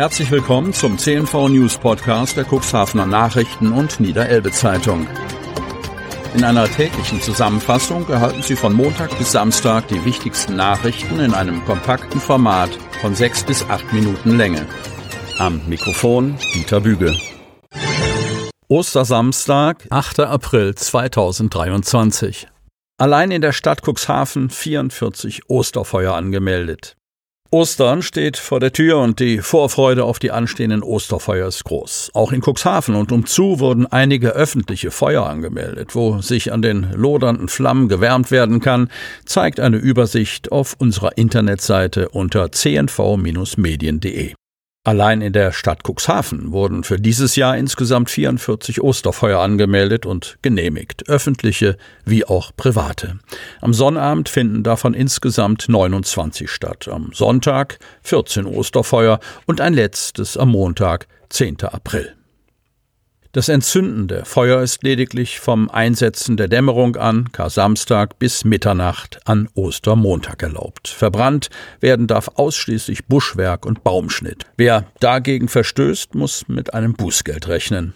Herzlich 0.00 0.30
willkommen 0.30 0.72
zum 0.72 0.96
CNV 0.96 1.50
News 1.50 1.76
Podcast 1.76 2.34
der 2.34 2.46
Cuxhavener 2.46 3.04
Nachrichten 3.04 3.70
und 3.70 4.00
Niederelbe 4.00 4.50
Zeitung. 4.50 5.06
In 6.34 6.42
einer 6.42 6.66
täglichen 6.70 7.20
Zusammenfassung 7.20 8.08
erhalten 8.08 8.40
Sie 8.42 8.56
von 8.56 8.72
Montag 8.72 9.18
bis 9.18 9.32
Samstag 9.32 9.88
die 9.88 10.02
wichtigsten 10.06 10.56
Nachrichten 10.56 11.20
in 11.20 11.34
einem 11.34 11.62
kompakten 11.66 12.18
Format 12.18 12.70
von 13.02 13.14
sechs 13.14 13.44
bis 13.44 13.62
acht 13.68 13.92
Minuten 13.92 14.38
Länge. 14.38 14.64
Am 15.38 15.60
Mikrofon 15.68 16.38
Dieter 16.54 16.80
Büge. 16.80 17.14
Ostersamstag, 18.68 19.86
8. 19.90 20.20
April 20.20 20.74
2023. 20.76 22.48
Allein 22.96 23.30
in 23.30 23.42
der 23.42 23.52
Stadt 23.52 23.82
Cuxhaven 23.86 24.48
44 24.48 25.50
Osterfeuer 25.50 26.14
angemeldet. 26.14 26.96
Ostern 27.52 28.02
steht 28.02 28.36
vor 28.36 28.60
der 28.60 28.72
Tür 28.72 28.98
und 28.98 29.18
die 29.18 29.38
Vorfreude 29.38 30.04
auf 30.04 30.20
die 30.20 30.30
anstehenden 30.30 30.84
Osterfeuer 30.84 31.48
ist 31.48 31.64
groß. 31.64 32.12
Auch 32.14 32.30
in 32.30 32.42
Cuxhaven 32.42 32.94
und 32.94 33.10
umzu 33.10 33.58
wurden 33.58 33.86
einige 33.86 34.30
öffentliche 34.30 34.92
Feuer 34.92 35.26
angemeldet. 35.26 35.96
Wo 35.96 36.20
sich 36.20 36.52
an 36.52 36.62
den 36.62 36.92
lodernden 36.92 37.48
Flammen 37.48 37.88
gewärmt 37.88 38.30
werden 38.30 38.60
kann, 38.60 38.88
zeigt 39.24 39.58
eine 39.58 39.78
Übersicht 39.78 40.52
auf 40.52 40.76
unserer 40.78 41.18
Internetseite 41.18 42.10
unter 42.10 42.52
cnv-medien.de. 42.52 44.34
Allein 44.90 45.22
in 45.22 45.32
der 45.32 45.52
Stadt 45.52 45.84
Cuxhaven 45.84 46.50
wurden 46.50 46.82
für 46.82 46.96
dieses 46.96 47.36
Jahr 47.36 47.56
insgesamt 47.56 48.10
44 48.10 48.82
Osterfeuer 48.82 49.38
angemeldet 49.38 50.04
und 50.04 50.36
genehmigt, 50.42 51.08
öffentliche 51.08 51.76
wie 52.04 52.24
auch 52.24 52.50
private. 52.56 53.20
Am 53.60 53.72
Sonnabend 53.72 54.28
finden 54.28 54.64
davon 54.64 54.92
insgesamt 54.94 55.68
29 55.68 56.50
statt, 56.50 56.88
am 56.88 57.12
Sonntag 57.12 57.78
14 58.02 58.46
Osterfeuer 58.46 59.20
und 59.46 59.60
ein 59.60 59.74
letztes 59.74 60.36
am 60.36 60.48
Montag, 60.48 61.06
10. 61.28 61.58
April. 61.66 62.16
Das 63.32 63.48
Entzünden 63.48 64.08
der 64.08 64.24
Feuer 64.24 64.60
ist 64.60 64.82
lediglich 64.82 65.38
vom 65.38 65.70
Einsetzen 65.70 66.36
der 66.36 66.48
Dämmerung 66.48 66.96
an, 66.96 67.30
Kar-Samstag 67.30 68.18
bis 68.18 68.44
Mitternacht 68.44 69.20
an 69.24 69.48
Ostermontag 69.54 70.42
erlaubt. 70.42 70.88
Verbrannt 70.88 71.48
werden 71.78 72.08
darf 72.08 72.32
ausschließlich 72.34 73.06
Buschwerk 73.06 73.66
und 73.66 73.84
Baumschnitt. 73.84 74.46
Wer 74.56 74.86
dagegen 74.98 75.46
verstößt, 75.46 76.16
muss 76.16 76.48
mit 76.48 76.74
einem 76.74 76.94
Bußgeld 76.94 77.46
rechnen. 77.46 77.94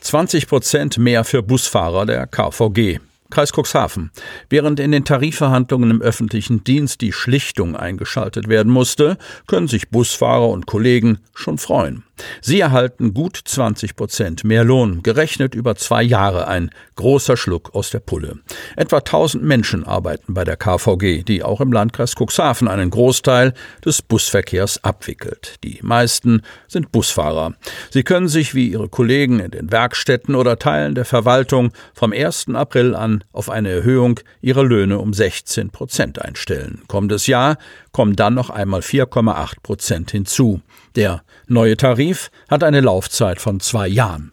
20 0.00 0.46
Prozent 0.46 0.96
mehr 0.96 1.24
für 1.24 1.42
Busfahrer 1.42 2.06
der 2.06 2.28
KVG. 2.28 3.00
Kreis 3.28 3.52
Cuxhaven. 3.52 4.12
Während 4.48 4.78
in 4.78 4.92
den 4.92 5.04
Tarifverhandlungen 5.04 5.90
im 5.90 6.02
öffentlichen 6.02 6.62
Dienst 6.62 7.00
die 7.00 7.12
Schlichtung 7.12 7.74
eingeschaltet 7.74 8.48
werden 8.48 8.72
musste, 8.72 9.18
können 9.48 9.66
sich 9.66 9.88
Busfahrer 9.90 10.48
und 10.48 10.66
Kollegen 10.66 11.18
schon 11.34 11.58
freuen. 11.58 12.04
Sie 12.40 12.60
erhalten 12.60 13.14
gut 13.14 13.40
20 13.44 13.96
Prozent 13.96 14.44
mehr 14.44 14.64
Lohn, 14.64 15.02
gerechnet 15.02 15.54
über 15.54 15.76
zwei 15.76 16.02
Jahre 16.02 16.48
ein 16.48 16.70
großer 16.96 17.36
Schluck 17.36 17.74
aus 17.74 17.90
der 17.90 18.00
Pulle. 18.00 18.38
Etwa 18.76 18.98
1000 18.98 19.42
Menschen 19.42 19.84
arbeiten 19.84 20.34
bei 20.34 20.44
der 20.44 20.56
KVG, 20.56 21.22
die 21.22 21.42
auch 21.42 21.60
im 21.60 21.72
Landkreis 21.72 22.14
Cuxhaven 22.14 22.68
einen 22.68 22.90
Großteil 22.90 23.54
des 23.84 24.02
Busverkehrs 24.02 24.84
abwickelt. 24.84 25.56
Die 25.64 25.80
meisten 25.82 26.42
sind 26.68 26.92
Busfahrer. 26.92 27.54
Sie 27.90 28.02
können 28.02 28.28
sich 28.28 28.54
wie 28.54 28.68
ihre 28.68 28.88
Kollegen 28.88 29.40
in 29.40 29.50
den 29.50 29.72
Werkstätten 29.72 30.34
oder 30.34 30.58
Teilen 30.58 30.94
der 30.94 31.04
Verwaltung 31.04 31.72
vom 31.94 32.12
1. 32.12 32.46
April 32.54 32.94
an 32.94 33.24
auf 33.32 33.50
eine 33.50 33.70
Erhöhung 33.70 34.20
ihrer 34.40 34.64
Löhne 34.64 34.98
um 34.98 35.12
16 35.12 35.70
Prozent 35.70 36.20
einstellen. 36.20 36.82
Kommendes 36.88 37.26
Jahr 37.26 37.56
kommen 37.92 38.16
dann 38.16 38.34
noch 38.34 38.50
einmal 38.50 38.80
4,8 38.80 39.62
Prozent 39.62 40.10
hinzu. 40.10 40.60
Der 40.96 41.22
neue 41.46 41.76
Tarif 41.76 42.30
hat 42.48 42.64
eine 42.64 42.80
Laufzeit 42.80 43.40
von 43.40 43.60
zwei 43.60 43.88
Jahren. 43.88 44.32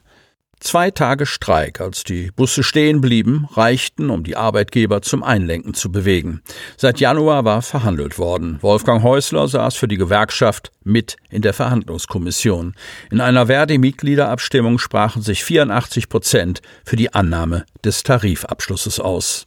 Zwei 0.59 0.89
Tage 0.89 1.27
Streik, 1.27 1.79
als 1.81 2.03
die 2.03 2.31
Busse 2.35 2.63
stehen 2.63 2.99
blieben, 2.99 3.47
reichten, 3.53 4.09
um 4.09 4.23
die 4.23 4.35
Arbeitgeber 4.35 5.03
zum 5.03 5.21
Einlenken 5.21 5.75
zu 5.75 5.91
bewegen. 5.91 6.41
Seit 6.77 6.99
Januar 6.99 7.45
war 7.45 7.61
verhandelt 7.61 8.17
worden. 8.17 8.57
Wolfgang 8.61 9.03
Häusler 9.03 9.47
saß 9.47 9.75
für 9.75 9.87
die 9.87 9.97
Gewerkschaft 9.97 10.71
mit 10.83 11.17
in 11.29 11.43
der 11.43 11.53
Verhandlungskommission. 11.53 12.73
In 13.11 13.21
einer 13.21 13.47
Verdi-Mitgliederabstimmung 13.47 14.79
sprachen 14.79 15.21
sich 15.21 15.43
84 15.43 16.09
Prozent 16.09 16.61
für 16.83 16.95
die 16.95 17.13
Annahme 17.13 17.65
des 17.85 18.01
Tarifabschlusses 18.01 18.99
aus. 18.99 19.45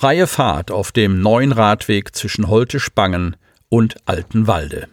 Freie 0.00 0.28
Fahrt 0.28 0.70
auf 0.70 0.92
dem 0.92 1.20
neuen 1.20 1.50
Radweg 1.50 2.14
zwischen 2.14 2.46
Holte-Spangen 2.46 3.34
und 3.68 3.96
Altenwalde. 4.06 4.86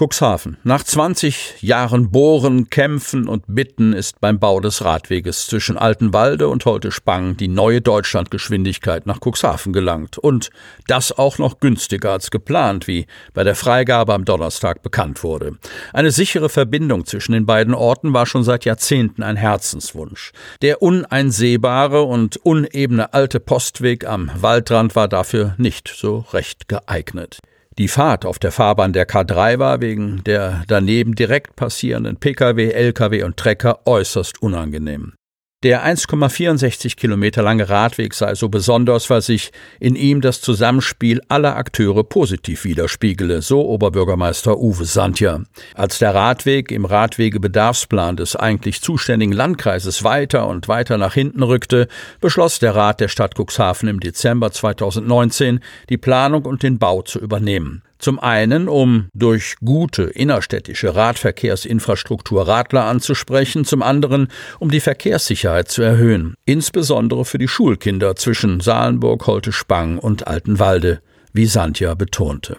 Cuxhaven. 0.00 0.56
Nach 0.64 0.82
20 0.82 1.56
Jahren 1.60 2.10
Bohren, 2.10 2.70
Kämpfen 2.70 3.28
und 3.28 3.44
Bitten 3.48 3.92
ist 3.92 4.18
beim 4.18 4.38
Bau 4.38 4.58
des 4.60 4.82
Radweges 4.82 5.44
zwischen 5.44 5.76
Altenwalde 5.76 6.48
und 6.48 6.64
Holte-Spang 6.64 7.36
die 7.36 7.48
neue 7.48 7.82
Deutschlandgeschwindigkeit 7.82 9.04
nach 9.04 9.18
Cuxhaven 9.20 9.74
gelangt. 9.74 10.16
Und 10.16 10.48
das 10.86 11.12
auch 11.12 11.36
noch 11.36 11.60
günstiger 11.60 12.12
als 12.12 12.30
geplant, 12.30 12.86
wie 12.86 13.06
bei 13.34 13.44
der 13.44 13.54
Freigabe 13.54 14.14
am 14.14 14.24
Donnerstag 14.24 14.82
bekannt 14.82 15.22
wurde. 15.22 15.58
Eine 15.92 16.12
sichere 16.12 16.48
Verbindung 16.48 17.04
zwischen 17.04 17.32
den 17.32 17.44
beiden 17.44 17.74
Orten 17.74 18.14
war 18.14 18.24
schon 18.24 18.42
seit 18.42 18.64
Jahrzehnten 18.64 19.22
ein 19.22 19.36
Herzenswunsch. 19.36 20.32
Der 20.62 20.80
uneinsehbare 20.80 22.04
und 22.04 22.38
unebene 22.38 23.12
alte 23.12 23.38
Postweg 23.38 24.06
am 24.06 24.30
Waldrand 24.34 24.96
war 24.96 25.08
dafür 25.08 25.56
nicht 25.58 25.92
so 25.94 26.24
recht 26.32 26.68
geeignet. 26.68 27.40
Die 27.80 27.88
Fahrt 27.88 28.26
auf 28.26 28.38
der 28.38 28.52
Fahrbahn 28.52 28.92
der 28.92 29.08
K3 29.08 29.58
war 29.58 29.80
wegen 29.80 30.22
der 30.24 30.64
daneben 30.68 31.14
direkt 31.14 31.56
passierenden 31.56 32.18
Pkw, 32.18 32.72
Lkw 32.72 33.22
und 33.22 33.38
Trecker 33.38 33.80
äußerst 33.86 34.42
unangenehm. 34.42 35.14
Der 35.62 35.84
1,64 35.84 36.96
Kilometer 36.96 37.42
lange 37.42 37.68
Radweg 37.68 38.14
sei 38.14 38.34
so 38.34 38.48
besonders, 38.48 39.10
weil 39.10 39.20
sich 39.20 39.52
in 39.78 39.94
ihm 39.94 40.22
das 40.22 40.40
Zusammenspiel 40.40 41.20
aller 41.28 41.54
Akteure 41.54 42.02
positiv 42.02 42.64
widerspiegele, 42.64 43.42
so 43.42 43.68
Oberbürgermeister 43.68 44.56
Uwe 44.56 44.86
Sandja. 44.86 45.42
Als 45.74 45.98
der 45.98 46.14
Radweg 46.14 46.72
im 46.72 46.86
Radwegebedarfsplan 46.86 48.16
des 48.16 48.36
eigentlich 48.36 48.80
zuständigen 48.80 49.34
Landkreises 49.34 50.02
weiter 50.02 50.46
und 50.46 50.66
weiter 50.66 50.96
nach 50.96 51.12
hinten 51.12 51.42
rückte, 51.42 51.88
beschloss 52.22 52.58
der 52.58 52.74
Rat 52.74 53.00
der 53.00 53.08
Stadt 53.08 53.34
Cuxhaven 53.38 53.86
im 53.90 54.00
Dezember 54.00 54.52
2019, 54.52 55.60
die 55.90 55.98
Planung 55.98 56.46
und 56.46 56.62
den 56.62 56.78
Bau 56.78 57.02
zu 57.02 57.18
übernehmen. 57.18 57.82
Zum 58.00 58.18
einen, 58.18 58.68
um 58.68 59.08
durch 59.14 59.56
gute 59.62 60.04
innerstädtische 60.04 60.94
Radverkehrsinfrastruktur 60.96 62.48
Radler 62.48 62.84
anzusprechen, 62.84 63.64
zum 63.64 63.82
anderen, 63.82 64.28
um 64.58 64.70
die 64.70 64.80
Verkehrssicherheit 64.80 65.70
zu 65.70 65.82
erhöhen, 65.82 66.34
insbesondere 66.46 67.26
für 67.26 67.38
die 67.38 67.48
Schulkinder 67.48 68.16
zwischen 68.16 68.60
Salenburg, 68.60 69.26
Holte-Spang 69.26 69.98
und 69.98 70.26
Altenwalde 70.26 71.02
wie 71.32 71.46
Sandja 71.46 71.94
betonte. 71.94 72.56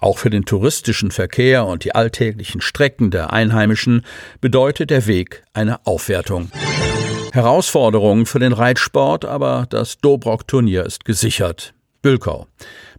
Auch 0.00 0.18
für 0.18 0.30
den 0.30 0.44
touristischen 0.44 1.10
Verkehr 1.10 1.66
und 1.66 1.84
die 1.84 1.94
alltäglichen 1.94 2.60
Strecken 2.60 3.10
der 3.10 3.32
Einheimischen 3.32 4.02
bedeutet 4.40 4.90
der 4.90 5.06
Weg 5.06 5.42
eine 5.52 5.84
Aufwertung. 5.86 6.50
Herausforderungen 7.32 8.26
für 8.26 8.38
den 8.38 8.52
Reitsport, 8.52 9.24
aber 9.24 9.66
das 9.68 9.98
Dobrock-Turnier 9.98 10.86
ist 10.86 11.04
gesichert. 11.04 11.74
Bülkau. 12.00 12.46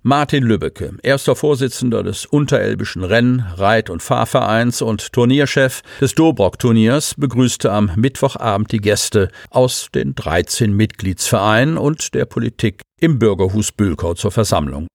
Martin 0.07 0.43
Lübbecke, 0.43 0.93
erster 1.01 1.35
Vorsitzender 1.35 2.03
des 2.03 2.27
Unterelbischen 2.27 3.03
Renn-, 3.03 3.43
Reit- 3.55 3.89
und 3.89 4.03
Fahrvereins 4.03 4.83
und 4.83 5.11
Turnierchef 5.11 5.81
des 5.99 6.13
Dobrock-Turniers, 6.13 7.15
begrüßte 7.17 7.71
am 7.71 7.89
Mittwochabend 7.95 8.71
die 8.71 8.81
Gäste 8.81 9.29
aus 9.49 9.87
den 9.95 10.13
13 10.13 10.71
Mitgliedsvereinen 10.71 11.79
und 11.79 12.13
der 12.13 12.25
Politik 12.25 12.83
im 13.01 13.17
Bürgerhus 13.17 13.71
Bülkau 13.71 14.13
zur 14.13 14.29
Versammlung. 14.29 14.85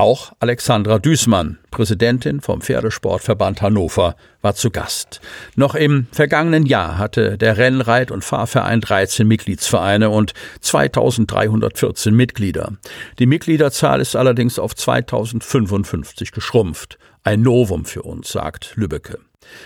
Auch 0.00 0.32
Alexandra 0.40 0.98
Düßmann, 0.98 1.58
Präsidentin 1.70 2.40
vom 2.40 2.62
Pferdesportverband 2.62 3.60
Hannover, 3.60 4.16
war 4.40 4.54
zu 4.54 4.70
Gast. 4.70 5.20
Noch 5.56 5.74
im 5.74 6.06
vergangenen 6.10 6.64
Jahr 6.64 6.96
hatte 6.96 7.36
der 7.36 7.58
Rennreit- 7.58 8.10
und 8.10 8.24
Fahrverein 8.24 8.80
13 8.80 9.28
Mitgliedsvereine 9.28 10.08
und 10.08 10.32
2314 10.62 12.14
Mitglieder. 12.14 12.78
Die 13.18 13.26
Mitgliederzahl 13.26 14.00
ist 14.00 14.16
allerdings 14.16 14.58
auf 14.58 14.74
2055 14.74 16.32
geschrumpft. 16.32 16.98
Ein 17.22 17.42
Novum 17.42 17.84
für 17.84 18.00
uns, 18.00 18.32
sagt 18.32 18.72
Lübbecke. 18.76 19.18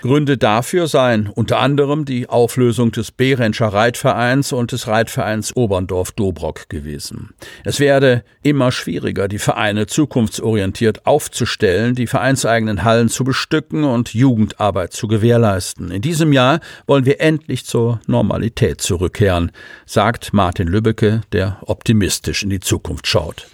Gründe 0.02 0.36
dafür 0.36 0.86
seien 0.86 1.28
unter 1.28 1.58
anderem 1.58 2.04
die 2.04 2.28
Auflösung 2.28 2.92
des 2.92 3.10
Behrenscher 3.10 3.68
Reitvereins 3.68 4.52
und 4.52 4.72
des 4.72 4.86
Reitvereins 4.86 5.56
Oberndorf-Dobrock 5.56 6.68
gewesen. 6.68 7.30
Es 7.64 7.80
werde 7.80 8.24
immer 8.42 8.70
schwieriger, 8.70 9.28
die 9.28 9.38
Vereine 9.38 9.86
zukunftsorientiert 9.86 11.06
aufzustellen, 11.06 11.94
die 11.94 12.06
vereinseigenen 12.06 12.84
Hallen 12.84 13.08
zu 13.08 13.24
bestücken 13.24 13.84
und 13.84 14.14
Jugendarbeit 14.14 14.92
zu 14.92 15.08
gewährleisten. 15.08 15.90
In 15.90 16.02
diesem 16.02 16.32
Jahr 16.32 16.60
wollen 16.86 17.06
wir 17.06 17.20
endlich 17.20 17.64
zur 17.64 18.00
Normalität 18.06 18.80
zurückkehren, 18.80 19.52
sagt 19.86 20.32
Martin 20.32 20.68
Lübbecke, 20.68 21.22
der 21.32 21.58
optimistisch 21.62 22.42
in 22.42 22.50
die 22.50 22.60
Zukunft 22.60 23.06
schaut. 23.06 23.48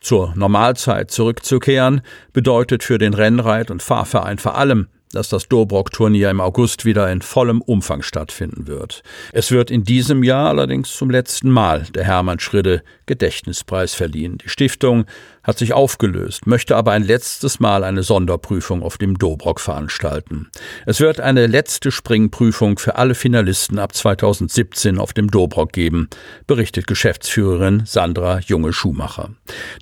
Zur 0.00 0.32
Normalzeit 0.36 1.10
zurückzukehren 1.10 2.02
bedeutet 2.32 2.84
für 2.84 2.98
den 2.98 3.14
Rennreit- 3.14 3.72
und 3.72 3.82
Fahrverein 3.82 4.38
vor 4.38 4.56
allem 4.56 4.86
dass 5.12 5.28
das 5.28 5.48
Dobrock-Turnier 5.48 6.30
im 6.30 6.40
August 6.40 6.84
wieder 6.84 7.10
in 7.10 7.22
vollem 7.22 7.60
Umfang 7.60 8.02
stattfinden 8.02 8.66
wird. 8.66 9.02
Es 9.32 9.50
wird 9.50 9.70
in 9.70 9.84
diesem 9.84 10.22
Jahr 10.22 10.48
allerdings 10.48 10.94
zum 10.96 11.10
letzten 11.10 11.50
Mal 11.50 11.84
der 11.94 12.04
Hermann 12.04 12.40
Schridde 12.40 12.82
Gedächtnispreis 13.06 13.94
verliehen. 13.94 14.38
Die 14.38 14.48
Stiftung 14.48 15.06
hat 15.48 15.58
sich 15.58 15.72
aufgelöst, 15.72 16.46
möchte 16.46 16.76
aber 16.76 16.92
ein 16.92 17.02
letztes 17.02 17.58
Mal 17.58 17.82
eine 17.82 18.02
Sonderprüfung 18.02 18.82
auf 18.82 18.98
dem 18.98 19.16
Dobrock 19.16 19.60
veranstalten. 19.60 20.50
Es 20.84 21.00
wird 21.00 21.20
eine 21.20 21.46
letzte 21.46 21.90
Springprüfung 21.90 22.78
für 22.78 22.96
alle 22.96 23.14
Finalisten 23.14 23.78
ab 23.78 23.94
2017 23.94 24.98
auf 24.98 25.14
dem 25.14 25.30
Dobrock 25.30 25.72
geben, 25.72 26.10
berichtet 26.46 26.86
Geschäftsführerin 26.86 27.84
Sandra 27.86 28.40
Junge-Schumacher. 28.40 29.30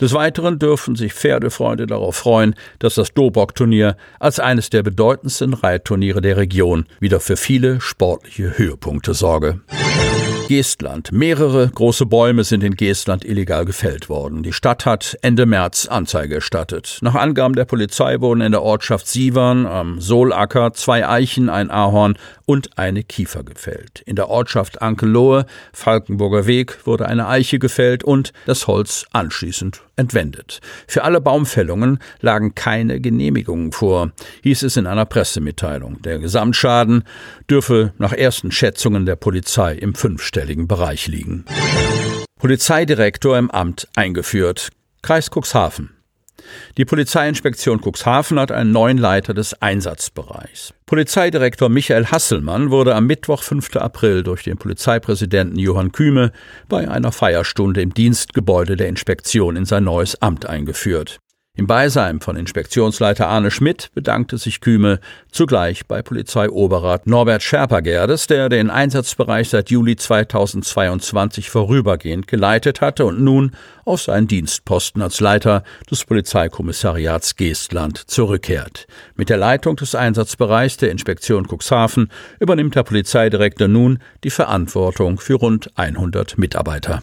Des 0.01 0.13
Weiteren 0.13 0.61
dürfen 0.61 0.95
sich 0.95 1.13
Pferdefreunde 1.13 1.89
darauf 1.89 2.15
freuen, 2.15 2.55
dass 2.79 2.95
das 2.95 3.13
Dobrock-Turnier 3.13 3.97
als 4.21 4.39
eines 4.39 4.71
der 4.71 4.85
bedeutendsten 4.85 5.53
Reitturniere 5.53 6.21
der 6.21 6.37
Region 6.37 6.87
wieder 7.01 7.19
für 7.19 7.37
viele 7.37 7.81
sportliche 7.81 8.57
Höhepunkte 8.57 9.15
sorge. 9.15 9.63
Geestland. 10.47 11.11
Mehrere 11.11 11.69
große 11.69 12.07
Bäume 12.07 12.45
sind 12.45 12.63
in 12.63 12.77
Geestland 12.77 13.25
illegal 13.25 13.65
gefällt 13.65 14.09
worden. 14.09 14.45
Die 14.45 14.53
Stadt 14.53 14.87
hat 14.87 15.19
Ende 15.23 15.45
März 15.45 15.89
Anzeige 15.89 16.37
erstattet. 16.37 16.99
Nach 17.01 17.17
Angaben 17.17 17.57
der 17.57 17.65
Polizei 17.65 18.21
wurden 18.21 18.41
in 18.41 18.53
der 18.53 18.63
Ortschaft 18.63 19.09
Sievern 19.09 19.67
am 19.67 20.01
Sohlacker 20.01 20.73
zwei 20.73 21.09
Eichen, 21.09 21.49
ein 21.49 21.73
Ahorn 21.73 22.17
und 22.45 22.79
eine 22.79 23.03
Kiefer 23.03 23.43
gefällt. 23.43 24.03
In 24.07 24.15
der 24.15 24.29
Ortschaft 24.29 24.81
Ankelohe, 24.81 25.47
Falkenburger 25.73 26.47
Weg, 26.47 26.87
wurde 26.87 27.07
eine 27.07 27.27
Eiche 27.27 27.59
gefällt 27.59 28.05
und 28.05 28.33
das 28.47 28.69
Holz 28.69 29.05
anschließend 29.13 29.83
entwendet. 29.97 30.61
Für 30.87 31.05
alle 31.05 31.21
Baumfällungen 31.21 31.99
lagen 32.21 32.55
keine 32.55 33.01
Genehmigungen 33.01 33.73
vor, 33.73 34.13
hieß 34.43 34.63
es 34.63 34.77
in 34.77 34.87
einer 34.87 35.07
Pressemitteilung. 35.07 36.01
Der 36.03 36.19
Gesamtschaden 36.19 37.05
dürfe 37.51 37.93
nach 37.99 38.13
ersten 38.13 38.53
Schätzungen 38.53 39.07
der 39.07 39.17
Polizei 39.17 39.75
im 39.75 39.95
fünfstelligen 40.37 40.69
Bereich 40.69 41.07
liegen. 41.07 41.45
Polizeidirektor 42.39 43.39
im 43.39 43.51
Amt 43.51 43.89
eingeführt. 43.97 44.69
Kreis 45.03 45.31
Cuxhaven. 45.31 45.91
Die 46.77 46.85
Polizeiinspektion 46.85 47.81
Cuxhaven 47.81 48.39
hat 48.39 48.53
einen 48.53 48.71
neuen 48.71 48.99
Leiter 48.99 49.33
des 49.33 49.61
Einsatzbereichs. 49.63 50.75
Polizeidirektor 50.85 51.71
Michael 51.71 52.07
Hasselmann 52.07 52.71
wurde 52.71 52.95
am 52.95 53.07
Mittwoch, 53.07 53.43
5. 53.43 53.77
April, 53.77 54.23
durch 54.23 54.45
den 54.45 54.59
Polizeipräsidenten 54.59 55.59
Johann 55.59 55.93
Kühme 55.93 56.33
bei 56.69 56.89
einer 56.89 57.13
Feierstunde 57.13 57.81
im 57.81 57.95
Dienstgebäude 57.95 58.77
der 58.77 58.89
Inspektion 58.89 59.57
in 59.57 59.65
sein 59.65 59.85
neues 59.85 60.21
Amt 60.21 60.47
eingeführt. 60.47 61.19
Im 61.59 61.67
Beisein 61.67 62.21
von 62.21 62.37
Inspektionsleiter 62.37 63.29
Arne 63.29 63.51
Schmidt 63.51 63.91
bedankte 63.95 64.37
sich 64.37 64.61
Küme 64.61 65.01
zugleich 65.31 65.87
bei 65.87 66.03
Polizeioberrat 66.03 67.07
Norbert 67.07 67.43
Scherpergerdes, 67.43 68.27
der 68.27 68.51
den 68.51 68.69
Einsatzbereich 68.69 69.49
seit 69.49 69.71
Juli 69.71 69.97
2022 69.97 71.49
vorübergehend 71.49 72.27
geleitet 72.27 72.83
hatte 72.83 73.07
und 73.07 73.23
nun 73.23 73.53
auf 73.87 74.03
seinen 74.03 74.29
Dienstposten 74.29 75.01
als 75.01 75.21
Leiter 75.21 75.65
des 75.91 76.05
Polizeikommissariats 76.05 77.37
Geestland 77.37 77.97
zurückkehrt. 78.07 78.87
Mit 79.15 79.31
der 79.31 79.39
Leitung 79.39 79.77
des 79.77 79.95
Einsatzbereichs 79.95 80.77
der 80.77 80.91
Inspektion 80.91 81.47
Cuxhaven 81.49 82.11
übernimmt 82.39 82.75
der 82.75 82.83
Polizeidirektor 82.83 83.67
nun 83.67 84.01
die 84.25 84.31
Verantwortung 84.31 85.19
für 85.19 85.37
rund 85.37 85.71
100 85.77 86.37
Mitarbeiter. 86.37 87.03